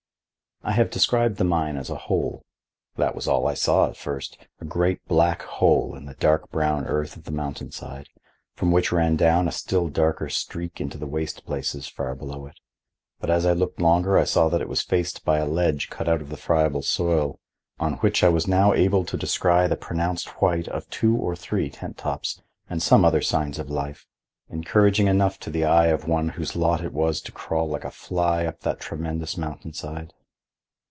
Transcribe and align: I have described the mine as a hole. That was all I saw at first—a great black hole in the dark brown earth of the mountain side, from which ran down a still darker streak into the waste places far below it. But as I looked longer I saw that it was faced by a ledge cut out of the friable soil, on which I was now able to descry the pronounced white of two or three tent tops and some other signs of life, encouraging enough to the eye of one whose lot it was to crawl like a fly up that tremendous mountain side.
I 0.63 0.73
have 0.73 0.91
described 0.91 1.37
the 1.37 1.43
mine 1.43 1.75
as 1.75 1.89
a 1.89 1.95
hole. 1.95 2.45
That 2.95 3.15
was 3.15 3.27
all 3.27 3.47
I 3.47 3.55
saw 3.55 3.89
at 3.89 3.97
first—a 3.97 4.63
great 4.65 5.03
black 5.07 5.41
hole 5.41 5.95
in 5.95 6.05
the 6.05 6.13
dark 6.13 6.51
brown 6.51 6.85
earth 6.85 7.17
of 7.17 7.23
the 7.23 7.31
mountain 7.31 7.71
side, 7.71 8.09
from 8.53 8.71
which 8.71 8.91
ran 8.91 9.15
down 9.15 9.47
a 9.47 9.51
still 9.51 9.87
darker 9.89 10.29
streak 10.29 10.79
into 10.79 10.99
the 10.99 11.07
waste 11.07 11.45
places 11.47 11.87
far 11.87 12.13
below 12.13 12.45
it. 12.45 12.59
But 13.19 13.31
as 13.31 13.43
I 13.43 13.53
looked 13.53 13.81
longer 13.81 14.19
I 14.19 14.23
saw 14.23 14.49
that 14.49 14.61
it 14.61 14.69
was 14.69 14.83
faced 14.83 15.25
by 15.25 15.39
a 15.39 15.47
ledge 15.47 15.89
cut 15.89 16.07
out 16.07 16.21
of 16.21 16.29
the 16.29 16.37
friable 16.37 16.83
soil, 16.83 17.39
on 17.79 17.93
which 17.93 18.23
I 18.23 18.29
was 18.29 18.45
now 18.47 18.71
able 18.71 19.03
to 19.05 19.17
descry 19.17 19.65
the 19.67 19.75
pronounced 19.75 20.27
white 20.43 20.67
of 20.67 20.87
two 20.91 21.15
or 21.15 21.35
three 21.35 21.71
tent 21.71 21.97
tops 21.97 22.39
and 22.69 22.83
some 22.83 23.03
other 23.03 23.23
signs 23.23 23.57
of 23.57 23.71
life, 23.71 24.05
encouraging 24.47 25.07
enough 25.07 25.39
to 25.39 25.49
the 25.49 25.65
eye 25.65 25.87
of 25.87 26.07
one 26.07 26.29
whose 26.29 26.55
lot 26.55 26.83
it 26.83 26.93
was 26.93 27.19
to 27.21 27.31
crawl 27.31 27.67
like 27.67 27.83
a 27.83 27.89
fly 27.89 28.45
up 28.45 28.59
that 28.59 28.79
tremendous 28.79 29.35
mountain 29.37 29.73
side. 29.73 30.13